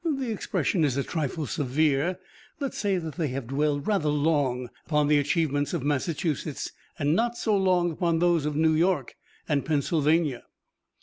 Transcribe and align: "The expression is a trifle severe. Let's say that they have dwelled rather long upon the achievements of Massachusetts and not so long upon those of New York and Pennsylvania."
"The 0.03 0.31
expression 0.31 0.83
is 0.83 0.97
a 0.97 1.03
trifle 1.03 1.45
severe. 1.45 2.17
Let's 2.59 2.79
say 2.79 2.97
that 2.97 3.17
they 3.17 3.27
have 3.27 3.45
dwelled 3.45 3.85
rather 3.85 4.09
long 4.09 4.71
upon 4.87 5.09
the 5.09 5.19
achievements 5.19 5.75
of 5.75 5.83
Massachusetts 5.83 6.71
and 6.97 7.15
not 7.15 7.37
so 7.37 7.55
long 7.55 7.91
upon 7.91 8.17
those 8.17 8.47
of 8.47 8.55
New 8.55 8.73
York 8.73 9.13
and 9.47 9.63
Pennsylvania." 9.63 10.45